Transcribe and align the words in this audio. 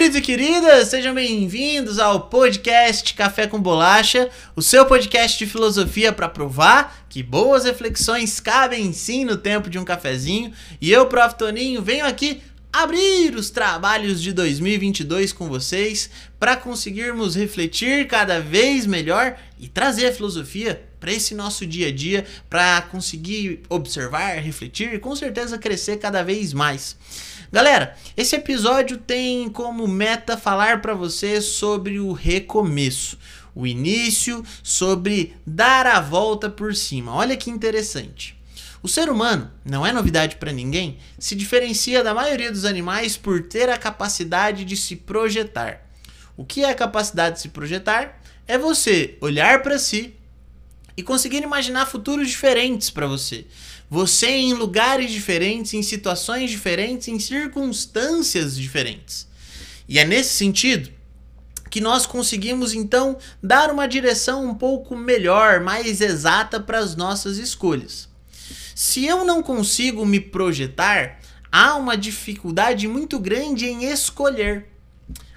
Queridos 0.00 0.18
e 0.18 0.22
queridas, 0.22 0.88
sejam 0.88 1.14
bem-vindos 1.14 1.98
ao 1.98 2.22
podcast 2.22 3.12
Café 3.12 3.46
com 3.46 3.60
Bolacha, 3.60 4.30
o 4.56 4.62
seu 4.62 4.86
podcast 4.86 5.38
de 5.38 5.44
filosofia 5.44 6.10
para 6.10 6.26
provar 6.26 7.04
que 7.06 7.22
boas 7.22 7.64
reflexões 7.64 8.40
cabem 8.40 8.94
sim 8.94 9.26
no 9.26 9.36
tempo 9.36 9.68
de 9.68 9.78
um 9.78 9.84
cafezinho. 9.84 10.54
E 10.80 10.90
eu, 10.90 11.04
Prof. 11.04 11.34
Toninho, 11.36 11.82
venho 11.82 12.06
aqui 12.06 12.40
abrir 12.72 13.34
os 13.34 13.50
trabalhos 13.50 14.22
de 14.22 14.32
2022 14.32 15.34
com 15.34 15.48
vocês 15.48 16.08
para 16.38 16.56
conseguirmos 16.56 17.36
refletir 17.36 18.06
cada 18.06 18.40
vez 18.40 18.86
melhor 18.86 19.36
e 19.58 19.68
trazer 19.68 20.06
a 20.06 20.12
filosofia 20.14 20.82
para 20.98 21.12
esse 21.12 21.34
nosso 21.34 21.66
dia 21.66 21.88
a 21.88 21.92
dia, 21.92 22.24
para 22.48 22.80
conseguir 22.82 23.62
observar, 23.68 24.38
refletir 24.38 24.94
e 24.94 24.98
com 24.98 25.14
certeza 25.14 25.58
crescer 25.58 25.98
cada 25.98 26.22
vez 26.22 26.54
mais. 26.54 26.96
Galera, 27.52 27.96
esse 28.16 28.36
episódio 28.36 28.96
tem 28.96 29.48
como 29.48 29.88
meta 29.88 30.36
falar 30.36 30.80
para 30.80 30.94
você 30.94 31.40
sobre 31.40 31.98
o 31.98 32.12
recomeço, 32.12 33.18
o 33.56 33.66
início, 33.66 34.44
sobre 34.62 35.34
dar 35.44 35.84
a 35.84 36.00
volta 36.00 36.48
por 36.48 36.76
cima. 36.76 37.12
Olha 37.12 37.36
que 37.36 37.50
interessante. 37.50 38.38
O 38.80 38.86
ser 38.86 39.10
humano, 39.10 39.50
não 39.64 39.84
é 39.84 39.90
novidade 39.90 40.36
para 40.36 40.52
ninguém, 40.52 40.98
se 41.18 41.34
diferencia 41.34 42.04
da 42.04 42.14
maioria 42.14 42.52
dos 42.52 42.64
animais 42.64 43.16
por 43.16 43.42
ter 43.42 43.68
a 43.68 43.76
capacidade 43.76 44.64
de 44.64 44.76
se 44.76 44.94
projetar. 44.94 45.84
O 46.36 46.44
que 46.44 46.62
é 46.62 46.70
a 46.70 46.74
capacidade 46.74 47.34
de 47.34 47.42
se 47.42 47.48
projetar? 47.48 48.22
É 48.46 48.56
você 48.56 49.18
olhar 49.20 49.60
para 49.60 49.76
si 49.76 50.14
e 50.96 51.02
conseguir 51.02 51.42
imaginar 51.42 51.86
futuros 51.86 52.28
diferentes 52.28 52.90
para 52.90 53.06
você. 53.06 53.46
Você 53.88 54.28
em 54.28 54.52
lugares 54.54 55.10
diferentes, 55.10 55.74
em 55.74 55.82
situações 55.82 56.50
diferentes, 56.50 57.08
em 57.08 57.18
circunstâncias 57.18 58.56
diferentes. 58.56 59.26
E 59.88 59.98
é 59.98 60.04
nesse 60.04 60.34
sentido 60.34 60.90
que 61.70 61.80
nós 61.80 62.04
conseguimos 62.04 62.74
então 62.74 63.16
dar 63.42 63.70
uma 63.70 63.86
direção 63.86 64.44
um 64.44 64.54
pouco 64.54 64.96
melhor, 64.96 65.60
mais 65.60 66.00
exata 66.00 66.58
para 66.58 66.78
as 66.78 66.96
nossas 66.96 67.38
escolhas. 67.38 68.08
Se 68.74 69.04
eu 69.06 69.24
não 69.24 69.42
consigo 69.42 70.04
me 70.04 70.18
projetar, 70.18 71.20
há 71.50 71.76
uma 71.76 71.96
dificuldade 71.96 72.88
muito 72.88 73.18
grande 73.18 73.66
em 73.66 73.84
escolher. 73.84 74.66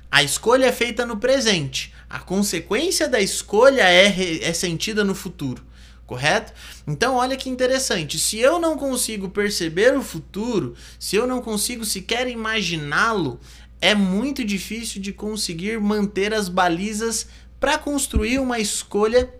A 0.09 0.23
escolha 0.23 0.65
é 0.65 0.71
feita 0.71 1.05
no 1.05 1.17
presente, 1.17 1.92
a 2.13 2.19
consequência 2.19 3.09
da 3.09 3.19
escolha 3.19 3.81
é, 3.81 4.43
é 4.43 4.53
sentida 4.53 5.03
no 5.03 5.15
futuro 5.15 5.65
correto? 6.05 6.53
Então, 6.85 7.15
olha 7.15 7.35
que 7.35 7.49
interessante. 7.49 8.19
Se 8.19 8.37
eu 8.37 8.59
não 8.59 8.77
consigo 8.77 9.29
perceber 9.29 9.97
o 9.97 10.03
futuro, 10.03 10.75
se 10.99 11.15
eu 11.15 11.25
não 11.25 11.41
consigo 11.41 11.83
sequer 11.83 12.27
imaginá-lo, 12.27 13.39
é 13.81 13.95
muito 13.95 14.43
difícil 14.43 15.01
de 15.01 15.11
conseguir 15.11 15.79
manter 15.79 16.31
as 16.33 16.49
balizas 16.49 17.27
para 17.59 17.79
construir 17.79 18.37
uma 18.37 18.59
escolha 18.59 19.33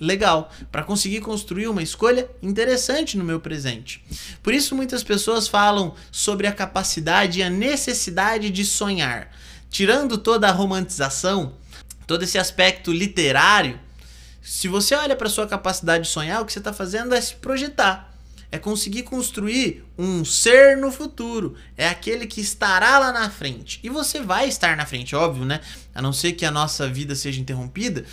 legal, 0.00 0.50
para 0.72 0.82
conseguir 0.82 1.20
construir 1.20 1.68
uma 1.68 1.82
escolha 1.82 2.28
interessante 2.42 3.16
no 3.16 3.24
meu 3.24 3.38
presente. 3.38 4.02
Por 4.42 4.52
isso 4.52 4.74
muitas 4.74 5.04
pessoas 5.04 5.46
falam 5.46 5.94
sobre 6.10 6.46
a 6.46 6.52
capacidade 6.52 7.38
e 7.38 7.42
a 7.42 7.50
necessidade 7.50 8.50
de 8.50 8.64
sonhar. 8.64 9.30
Tirando 9.70 10.16
toda 10.16 10.48
a 10.48 10.52
romantização, 10.52 11.54
todo 12.08 12.22
esse 12.22 12.38
aspecto 12.38 12.90
literário, 12.90 13.78
se 14.42 14.66
você 14.66 14.94
olha 14.94 15.14
para 15.14 15.28
sua 15.28 15.46
capacidade 15.46 16.04
de 16.04 16.10
sonhar, 16.10 16.40
o 16.40 16.46
que 16.46 16.52
você 16.52 16.58
está 16.58 16.72
fazendo 16.72 17.14
é 17.14 17.20
se 17.20 17.34
projetar. 17.34 18.16
É 18.50 18.58
conseguir 18.58 19.02
construir 19.02 19.84
um 19.98 20.24
ser 20.24 20.78
no 20.78 20.90
futuro. 20.90 21.54
É 21.76 21.86
aquele 21.86 22.26
que 22.26 22.40
estará 22.40 22.98
lá 22.98 23.12
na 23.12 23.28
frente. 23.28 23.78
E 23.82 23.90
você 23.90 24.22
vai 24.22 24.48
estar 24.48 24.74
na 24.74 24.86
frente, 24.86 25.14
óbvio, 25.14 25.44
né? 25.44 25.60
A 25.94 26.00
não 26.00 26.14
ser 26.14 26.32
que 26.32 26.46
a 26.46 26.50
nossa 26.50 26.88
vida 26.88 27.14
seja 27.14 27.42
interrompida. 27.42 28.06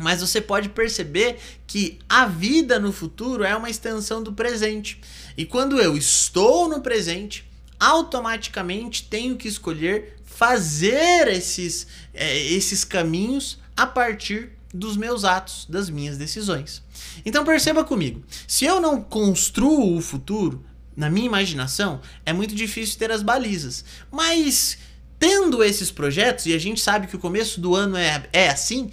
Mas 0.00 0.20
você 0.20 0.40
pode 0.40 0.68
perceber 0.70 1.38
que 1.64 2.00
a 2.08 2.26
vida 2.26 2.80
no 2.80 2.92
futuro 2.92 3.44
é 3.44 3.54
uma 3.54 3.70
extensão 3.70 4.20
do 4.20 4.32
presente. 4.32 5.00
E 5.36 5.46
quando 5.46 5.80
eu 5.80 5.96
estou 5.96 6.68
no 6.68 6.80
presente, 6.80 7.48
automaticamente 7.78 9.04
tenho 9.04 9.36
que 9.36 9.48
escolher 9.48 10.16
fazer 10.24 11.28
esses, 11.28 11.86
é, 12.12 12.38
esses 12.38 12.84
caminhos 12.84 13.58
a 13.76 13.86
partir 13.86 14.50
dos 14.72 14.96
meus 14.96 15.24
atos, 15.24 15.66
das 15.68 15.88
minhas 15.88 16.18
decisões. 16.18 16.82
Então 17.24 17.44
perceba 17.44 17.84
comigo, 17.84 18.22
se 18.46 18.64
eu 18.64 18.80
não 18.80 19.00
construo 19.00 19.96
o 19.96 20.02
futuro 20.02 20.64
na 20.96 21.10
minha 21.10 21.26
imaginação, 21.26 22.00
é 22.24 22.32
muito 22.32 22.54
difícil 22.54 22.98
ter 22.98 23.10
as 23.10 23.22
balizas. 23.22 23.84
Mas 24.10 24.78
tendo 25.18 25.62
esses 25.62 25.90
projetos, 25.90 26.46
e 26.46 26.54
a 26.54 26.58
gente 26.58 26.80
sabe 26.80 27.06
que 27.06 27.16
o 27.16 27.18
começo 27.18 27.60
do 27.60 27.74
ano 27.74 27.96
é, 27.96 28.26
é 28.32 28.48
assim, 28.48 28.90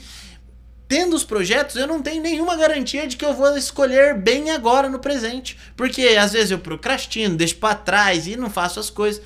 tendo 0.88 1.16
os 1.16 1.24
projetos, 1.24 1.76
eu 1.76 1.88
não 1.88 2.02
tenho 2.02 2.22
nenhuma 2.22 2.56
garantia 2.56 3.08
de 3.08 3.18
que 3.18 3.26
eu 3.26 3.34
vou 3.34 3.58
escolher 3.58 4.18
bem 4.18 4.52
agora 4.52 4.90
no 4.90 5.00
presente. 5.00 5.58
Porque 5.76 6.02
às 6.02 6.34
vezes 6.34 6.52
eu 6.52 6.60
procrastino, 6.60 7.36
deixo 7.36 7.58
para 7.58 7.76
trás 7.76 8.28
e 8.28 8.36
não 8.36 8.50
faço 8.50 8.80
as 8.80 8.90
coisas. 8.90 9.22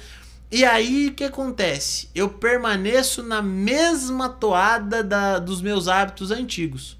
E 0.49 0.63
aí 0.63 1.07
o 1.07 1.13
que 1.13 1.25
acontece? 1.25 2.09
Eu 2.15 2.29
permaneço 2.29 3.21
na 3.21 3.41
mesma 3.41 4.29
toada 4.29 5.03
da, 5.03 5.39
dos 5.39 5.61
meus 5.61 5.87
hábitos 5.87 6.31
antigos. 6.31 6.97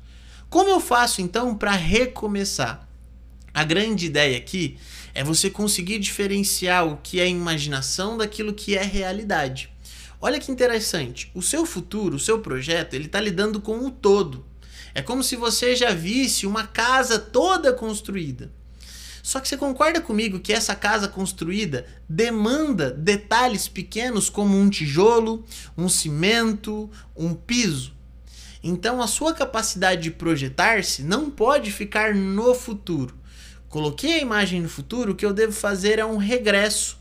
Como 0.50 0.70
eu 0.70 0.80
faço 0.80 1.22
então 1.22 1.56
para 1.56 1.72
recomeçar? 1.72 2.88
A 3.54 3.64
grande 3.64 4.06
ideia 4.06 4.38
aqui 4.38 4.78
é 5.14 5.24
você 5.24 5.50
conseguir 5.50 5.98
diferenciar 5.98 6.86
o 6.86 6.98
que 6.98 7.20
é 7.20 7.28
imaginação 7.28 8.18
daquilo 8.18 8.54
que 8.54 8.78
é 8.78 8.84
realidade. 8.84 9.70
Olha 10.20 10.40
que 10.40 10.52
interessante, 10.52 11.32
o 11.36 11.42
seu 11.42 11.66
futuro, 11.66 12.16
o 12.16 12.20
seu 12.20 12.40
projeto, 12.40 12.94
ele 12.96 13.06
está 13.06 13.20
lidando 13.22 13.62
com 13.62 13.86
o 13.86 13.92
todo. 13.92 14.44
É 14.96 15.02
como 15.02 15.22
se 15.24 15.36
você 15.36 15.76
já 15.76 15.92
visse 15.92 16.48
uma 16.48 16.66
casa 16.66 17.20
toda 17.20 17.72
construída. 17.72 18.52
Só 19.22 19.40
que 19.40 19.48
você 19.48 19.58
concorda 19.58 20.02
comigo 20.02 20.40
que 20.40 20.54
essa 20.54 20.74
casa 20.74 21.08
construída 21.08 21.86
demanda 22.08 22.90
detalhes 22.90 23.68
pequenos 23.68 24.30
como 24.30 24.58
um 24.58 24.70
tijolo, 24.70 25.46
um 25.78 25.90
cimento, 25.90 26.90
um 27.16 27.36
piso. 27.36 27.94
Então 28.64 29.02
a 29.02 29.08
sua 29.08 29.34
capacidade 29.34 30.02
de 30.04 30.12
projetar-se 30.12 31.04
não 31.04 31.30
pode 31.30 31.72
ficar 31.72 32.16
no 32.16 32.56
futuro. 32.56 33.16
Coloquei 33.70 34.16
a 34.16 34.22
imagem 34.22 34.62
no 34.62 34.70
futuro, 34.70 35.12
o 35.12 35.16
que 35.16 35.26
eu 35.26 35.34
devo 35.34 35.54
fazer 35.54 36.00
é 36.00 36.06
um 36.06 36.18
regresso. 36.18 36.98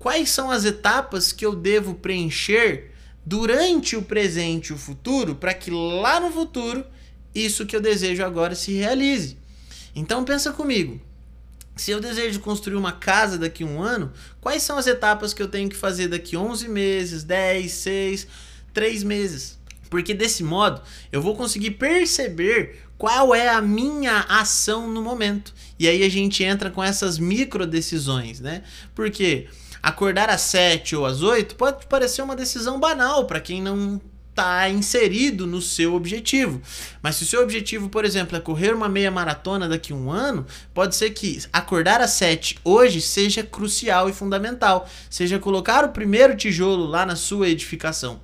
Quais 0.00 0.30
são 0.30 0.50
as 0.50 0.64
etapas 0.64 1.30
que 1.30 1.44
eu 1.44 1.54
devo 1.54 1.92
preencher 1.92 2.90
durante 3.24 3.96
o 3.96 4.02
presente 4.02 4.68
e 4.68 4.72
o 4.72 4.78
futuro 4.78 5.34
para 5.34 5.52
que 5.52 5.70
lá 5.70 6.18
no 6.18 6.32
futuro 6.32 6.86
isso 7.34 7.66
que 7.66 7.76
eu 7.76 7.82
desejo 7.82 8.24
agora 8.24 8.54
se 8.54 8.72
realize? 8.72 9.36
Então 9.94 10.24
pensa 10.24 10.54
comigo. 10.54 10.98
Se 11.76 11.90
eu 11.90 12.00
desejo 12.00 12.40
construir 12.40 12.76
uma 12.76 12.92
casa 12.92 13.36
daqui 13.36 13.62
a 13.62 13.66
um 13.66 13.82
ano, 13.82 14.10
quais 14.40 14.62
são 14.62 14.78
as 14.78 14.86
etapas 14.86 15.34
que 15.34 15.42
eu 15.42 15.48
tenho 15.48 15.68
que 15.68 15.76
fazer 15.76 16.08
daqui 16.08 16.34
11 16.34 16.66
meses, 16.66 17.22
10, 17.22 17.70
6, 17.70 18.26
3 18.72 19.02
meses? 19.04 19.58
Porque 19.90 20.14
desse 20.14 20.42
modo 20.42 20.80
eu 21.12 21.20
vou 21.20 21.36
conseguir 21.36 21.72
perceber 21.72 22.86
qual 23.00 23.34
é 23.34 23.48
a 23.48 23.62
minha 23.62 24.26
ação 24.28 24.86
no 24.86 25.00
momento. 25.00 25.54
E 25.78 25.88
aí 25.88 26.02
a 26.04 26.08
gente 26.10 26.44
entra 26.44 26.70
com 26.70 26.84
essas 26.84 27.18
micro 27.18 27.66
decisões, 27.66 28.40
né? 28.40 28.62
Porque 28.94 29.48
acordar 29.82 30.28
às 30.28 30.42
7 30.42 30.94
ou 30.96 31.06
às 31.06 31.22
8 31.22 31.54
pode 31.54 31.86
parecer 31.86 32.20
uma 32.20 32.36
decisão 32.36 32.78
banal 32.78 33.24
para 33.24 33.40
quem 33.40 33.62
não 33.62 33.98
está 34.28 34.68
inserido 34.68 35.46
no 35.46 35.62
seu 35.62 35.94
objetivo. 35.94 36.60
Mas 37.00 37.16
se 37.16 37.22
o 37.22 37.26
seu 37.26 37.42
objetivo, 37.42 37.88
por 37.88 38.04
exemplo, 38.04 38.36
é 38.36 38.40
correr 38.40 38.74
uma 38.74 38.88
meia 38.88 39.10
maratona 39.10 39.66
daqui 39.66 39.94
a 39.94 39.96
um 39.96 40.10
ano, 40.10 40.44
pode 40.74 40.94
ser 40.94 41.08
que 41.08 41.42
acordar 41.50 42.02
às 42.02 42.10
7 42.10 42.58
hoje 42.62 43.00
seja 43.00 43.42
crucial 43.42 44.10
e 44.10 44.12
fundamental. 44.12 44.86
Seja 45.08 45.38
colocar 45.38 45.86
o 45.86 45.88
primeiro 45.88 46.36
tijolo 46.36 46.84
lá 46.84 47.06
na 47.06 47.16
sua 47.16 47.48
edificação. 47.48 48.20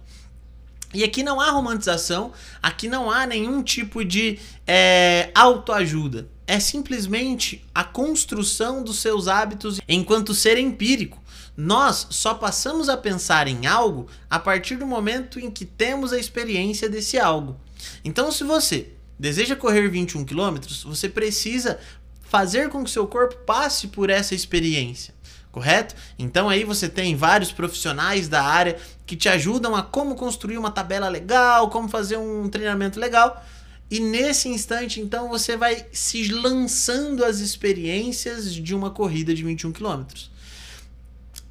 E 0.97 1.05
aqui 1.05 1.23
não 1.23 1.39
há 1.43 1.51
romantização, 1.51 2.33
aqui 2.63 2.89
não 2.89 3.11
há 3.11 3.27
nenhum 3.27 3.63
tipo 3.63 4.03
de 4.03 4.39
é, 4.67 5.31
autoajuda. 5.35 6.27
É 6.47 6.59
simplesmente 6.59 7.63
a 7.75 7.85
construção 7.85 8.83
dos 8.83 9.01
seus 9.01 9.29
hábitos 9.29 9.79
enquanto 9.87 10.33
ser 10.33 10.57
empírico. 10.57 11.23
Nós 11.55 12.07
só 12.09 12.33
passamos 12.33 12.89
a 12.89 12.97
pensar 12.97 13.47
em 13.47 13.67
algo 13.67 14.07
a 14.31 14.39
partir 14.39 14.77
do 14.77 14.87
momento 14.87 15.39
em 15.39 15.51
que 15.51 15.67
temos 15.67 16.15
a 16.15 16.19
experiência 16.19 16.89
desse 16.89 17.19
algo. 17.19 17.61
Então, 18.03 18.33
se 18.33 18.43
você 18.43 18.89
deseja 19.19 19.55
correr 19.55 19.91
21 19.91 20.25
km, 20.25 20.57
você 20.87 21.11
precisa 21.11 21.79
fazer 22.23 22.71
com 22.71 22.83
que 22.83 22.91
seu 22.91 23.07
corpo 23.07 23.37
passe 23.45 23.89
por 23.89 24.09
essa 24.09 24.35
experiência, 24.35 25.13
correto? 25.57 25.95
Então 26.19 26.51
aí 26.51 26.65
você 26.65 26.87
tem 26.87 27.17
vários 27.17 27.51
profissionais 27.51 28.29
da 28.29 28.43
área 28.43 28.77
que 29.07 29.17
te 29.17 29.27
ajudam 29.27 29.75
a 29.75 29.83
como 29.83 30.15
construir 30.15 30.59
uma 30.59 30.71
tabela 30.71 31.09
legal, 31.09 31.71
como 31.71 31.89
fazer 31.89 32.19
um 32.19 32.47
treinamento 32.51 33.01
legal. 33.01 33.43
E 33.91 33.99
nesse 33.99 34.51
instante, 34.51 35.01
então, 35.01 35.31
você 35.31 35.57
vai 35.57 35.87
se 35.93 36.29
lançando 36.29 37.25
as 37.25 37.39
experiências 37.39 38.53
de 38.53 38.75
uma 38.75 38.91
corrida 38.91 39.33
de 39.33 39.45
21 39.45 39.73
quilômetros. 39.73 40.31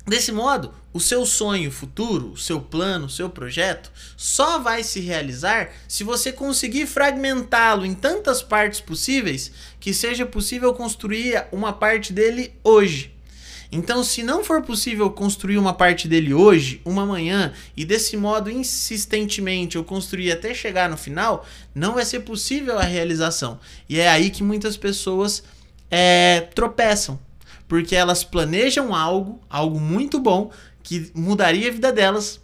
Desse 0.06 0.32
modo, 0.32 0.72
o 0.94 1.00
seu 1.00 1.26
sonho 1.26 1.72
futuro, 1.72 2.34
o 2.34 2.38
seu 2.38 2.62
plano, 2.62 3.08
o 3.08 3.10
seu 3.10 3.28
projeto 3.28 3.92
só 4.16 4.60
vai 4.60 4.84
se 4.84 5.00
realizar 5.00 5.72
se 5.88 6.04
você 6.04 6.32
conseguir 6.32 6.86
fragmentá-lo 6.86 7.84
em 7.84 7.96
tantas 7.96 8.44
partes 8.44 8.80
possíveis 8.80 9.52
que 9.80 9.96
seja 9.96 10.28
possível 10.28 10.76
construir 10.76 11.48
uma 11.52 11.74
parte 11.74 12.14
dele 12.14 12.54
hoje. 12.64 13.15
Então, 13.72 14.04
se 14.04 14.24
não 14.24 14.44
for 14.44 14.62
possível 14.62 15.10
construir 15.10 15.58
uma 15.58 15.74
parte 15.74 16.08
dele 16.08 16.34
hoje, 16.34 16.82
uma 16.86 17.06
manhã, 17.06 17.54
e 17.76 17.84
desse 17.84 18.16
modo 18.16 18.50
insistentemente 18.50 19.76
eu 19.76 19.84
construir 19.84 20.32
até 20.32 20.54
chegar 20.54 20.90
no 20.90 20.98
final, 20.98 21.46
não 21.74 21.94
vai 21.94 22.06
ser 22.06 22.22
possível 22.22 22.78
a 22.78 22.84
realização. 22.84 23.60
E 23.90 24.00
é 24.00 24.10
aí 24.10 24.30
que 24.30 24.44
muitas 24.44 24.78
pessoas 24.78 25.44
é, 25.90 26.42
tropeçam. 26.54 27.20
Porque 27.68 27.96
elas 27.96 28.24
planejam 28.24 28.94
algo, 28.94 29.42
algo 29.50 29.80
muito 29.80 30.20
bom, 30.20 30.52
que 30.84 31.12
mudaria 31.16 31.68
a 31.70 31.72
vida 31.72 31.92
delas, 31.92 32.40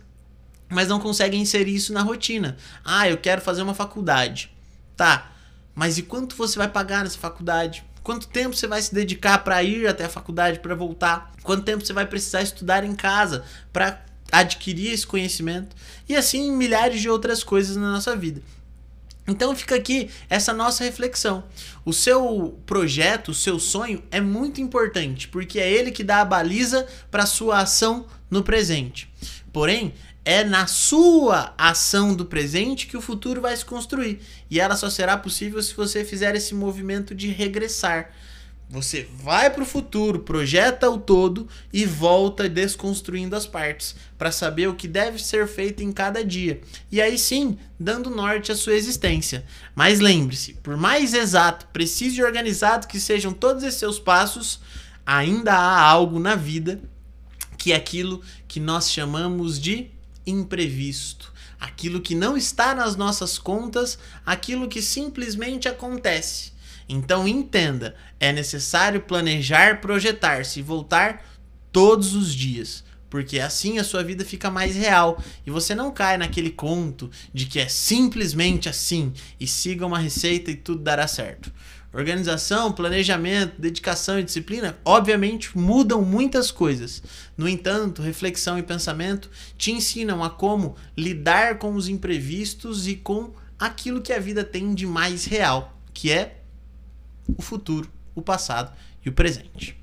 mas 0.67 0.87
não 0.87 0.99
conseguem 0.99 1.41
inserir 1.41 1.75
isso 1.75 1.93
na 1.93 2.01
rotina. 2.01 2.57
Ah, 2.83 3.07
eu 3.07 3.17
quero 3.17 3.39
fazer 3.39 3.61
uma 3.61 3.75
faculdade. 3.75 4.51
Tá, 4.97 5.31
mas 5.75 5.97
e 5.97 6.03
quanto 6.03 6.35
você 6.35 6.57
vai 6.57 6.67
pagar 6.67 7.03
nessa 7.03 7.19
faculdade? 7.19 7.83
Quanto 8.03 8.27
tempo 8.27 8.55
você 8.55 8.67
vai 8.67 8.81
se 8.81 8.93
dedicar 8.93 9.39
para 9.39 9.61
ir 9.63 9.87
até 9.87 10.05
a 10.05 10.09
faculdade 10.09 10.59
para 10.59 10.73
voltar? 10.73 11.31
Quanto 11.43 11.63
tempo 11.63 11.85
você 11.85 11.93
vai 11.93 12.05
precisar 12.05 12.41
estudar 12.41 12.83
em 12.83 12.95
casa 12.95 13.43
para 13.71 14.03
adquirir 14.31 14.91
esse 14.91 15.05
conhecimento? 15.05 15.75
E 16.09 16.15
assim 16.15 16.51
milhares 16.51 17.01
de 17.01 17.09
outras 17.09 17.43
coisas 17.43 17.75
na 17.75 17.91
nossa 17.91 18.15
vida. 18.15 18.41
Então 19.27 19.55
fica 19.55 19.75
aqui 19.75 20.09
essa 20.29 20.51
nossa 20.51 20.83
reflexão. 20.83 21.43
O 21.85 21.93
seu 21.93 22.59
projeto, 22.65 23.29
o 23.29 23.35
seu 23.35 23.59
sonho 23.59 24.03
é 24.09 24.19
muito 24.19 24.59
importante, 24.59 25.27
porque 25.27 25.59
é 25.59 25.71
ele 25.71 25.91
que 25.91 26.03
dá 26.03 26.21
a 26.21 26.25
baliza 26.25 26.87
para 27.11 27.25
sua 27.25 27.59
ação 27.59 28.07
no 28.29 28.43
presente. 28.43 29.11
Porém, 29.53 29.93
é 30.23 30.43
na 30.43 30.67
sua 30.67 31.53
ação 31.57 32.15
do 32.15 32.25
presente 32.25 32.87
que 32.87 32.97
o 32.97 33.01
futuro 33.01 33.41
vai 33.41 33.55
se 33.55 33.65
construir. 33.65 34.19
E 34.49 34.59
ela 34.59 34.75
só 34.75 34.89
será 34.89 35.17
possível 35.17 35.61
se 35.61 35.73
você 35.73 36.05
fizer 36.05 36.35
esse 36.35 36.53
movimento 36.53 37.15
de 37.15 37.27
regressar. 37.27 38.11
Você 38.69 39.05
vai 39.21 39.49
para 39.49 39.63
o 39.63 39.65
futuro, 39.65 40.19
projeta 40.19 40.89
o 40.89 40.97
todo 40.97 41.45
e 41.73 41.85
volta 41.85 42.47
desconstruindo 42.47 43.35
as 43.35 43.45
partes 43.45 43.95
para 44.17 44.31
saber 44.31 44.67
o 44.67 44.75
que 44.75 44.87
deve 44.87 45.21
ser 45.21 45.45
feito 45.45 45.83
em 45.83 45.91
cada 45.91 46.23
dia. 46.23 46.61
E 46.89 47.01
aí 47.01 47.17
sim, 47.17 47.57
dando 47.77 48.09
norte 48.09 48.49
à 48.49 48.55
sua 48.55 48.75
existência. 48.75 49.43
Mas 49.75 49.99
lembre-se, 49.99 50.53
por 50.53 50.77
mais 50.77 51.13
exato, 51.13 51.67
preciso 51.73 52.21
e 52.21 52.23
organizado 52.23 52.87
que 52.87 52.97
sejam 52.97 53.33
todos 53.33 53.63
esses 53.63 53.79
seus 53.79 53.99
passos, 53.99 54.61
ainda 55.05 55.53
há 55.53 55.81
algo 55.81 56.17
na 56.17 56.35
vida 56.35 56.79
que 57.57 57.73
é 57.73 57.75
aquilo 57.75 58.21
que 58.47 58.59
nós 58.59 58.89
chamamos 58.89 59.59
de 59.59 59.91
imprevisto, 60.25 61.33
aquilo 61.59 62.01
que 62.01 62.15
não 62.15 62.35
está 62.35 62.73
nas 62.73 62.95
nossas 62.95 63.37
contas, 63.37 63.99
aquilo 64.25 64.67
que 64.67 64.81
simplesmente 64.81 65.67
acontece. 65.67 66.51
Então 66.87 67.27
entenda, 67.27 67.95
é 68.19 68.33
necessário 68.33 69.01
planejar, 69.01 69.79
projetar-se 69.79 70.59
e 70.59 70.63
voltar 70.63 71.25
todos 71.71 72.13
os 72.13 72.33
dias, 72.33 72.83
porque 73.09 73.39
assim 73.39 73.77
a 73.77 73.83
sua 73.83 74.03
vida 74.03 74.25
fica 74.25 74.49
mais 74.51 74.75
real 74.75 75.21
e 75.45 75.51
você 75.51 75.73
não 75.73 75.91
cai 75.91 76.17
naquele 76.17 76.49
conto 76.49 77.09
de 77.33 77.45
que 77.45 77.59
é 77.59 77.67
simplesmente 77.67 78.67
assim 78.67 79.13
e 79.39 79.47
siga 79.47 79.85
uma 79.85 79.99
receita 79.99 80.51
e 80.51 80.55
tudo 80.55 80.81
dará 80.81 81.07
certo. 81.07 81.51
Organização, 81.93 82.71
planejamento, 82.71 83.59
dedicação 83.59 84.17
e 84.17 84.23
disciplina, 84.23 84.77
obviamente, 84.85 85.57
mudam 85.57 86.01
muitas 86.01 86.49
coisas. 86.49 87.03
No 87.35 87.49
entanto, 87.49 88.01
reflexão 88.01 88.57
e 88.57 88.63
pensamento 88.63 89.29
te 89.57 89.71
ensinam 89.71 90.23
a 90.23 90.29
como 90.29 90.75
lidar 90.97 91.57
com 91.57 91.75
os 91.75 91.89
imprevistos 91.89 92.87
e 92.87 92.95
com 92.95 93.33
aquilo 93.59 94.01
que 94.01 94.13
a 94.13 94.19
vida 94.19 94.43
tem 94.43 94.73
de 94.73 94.87
mais 94.87 95.25
real, 95.25 95.77
que 95.93 96.09
é 96.11 96.41
o 97.37 97.41
futuro, 97.41 97.91
o 98.15 98.21
passado 98.21 98.71
e 99.05 99.09
o 99.09 99.13
presente. 99.13 99.77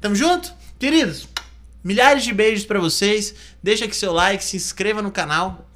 Tamo 0.00 0.14
junto? 0.14 0.52
Queridos, 0.78 1.28
milhares 1.82 2.22
de 2.22 2.32
beijos 2.32 2.64
para 2.64 2.78
vocês. 2.78 3.34
Deixa 3.60 3.84
aqui 3.84 3.96
seu 3.96 4.12
like, 4.12 4.44
se 4.44 4.56
inscreva 4.56 5.02
no 5.02 5.10
canal 5.10 5.67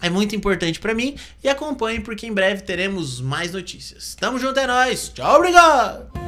é 0.00 0.08
muito 0.08 0.34
importante 0.34 0.80
para 0.80 0.94
mim 0.94 1.16
e 1.42 1.48
acompanhe 1.48 2.00
porque 2.00 2.26
em 2.26 2.32
breve 2.32 2.62
teremos 2.62 3.20
mais 3.20 3.52
notícias. 3.52 4.14
Tamo 4.14 4.38
junto, 4.38 4.58
é 4.58 4.66
nóis. 4.66 5.08
Tchau, 5.14 5.36
obrigado! 5.36 6.27